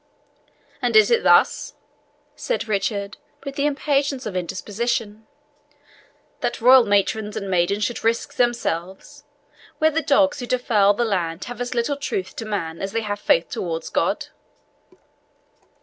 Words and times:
"And 0.81 0.95
is 0.95 1.11
it 1.11 1.21
thus," 1.21 1.75
said 2.35 2.67
Richard, 2.67 3.17
with 3.43 3.53
the 3.55 3.67
impatience 3.67 4.25
of 4.25 4.35
indisposition, 4.35 5.27
"that 6.39 6.59
royal 6.59 6.85
matrons 6.85 7.37
and 7.37 7.47
maidens 7.51 7.83
should 7.83 8.03
risk 8.03 8.33
themselves, 8.33 9.25
where 9.77 9.91
the 9.91 10.01
dogs 10.01 10.39
who 10.39 10.47
defile 10.47 10.95
the 10.95 11.05
land 11.05 11.43
have 11.43 11.61
as 11.61 11.75
little 11.75 11.97
truth 11.97 12.35
to 12.37 12.45
man 12.45 12.81
as 12.81 12.93
they 12.93 13.01
have 13.01 13.19
faith 13.19 13.49
towards 13.51 13.89
God?" 13.89 14.29